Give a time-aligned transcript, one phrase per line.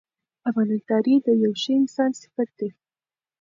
[0.47, 2.69] امانتداري د یو ښه انسان صفت دی.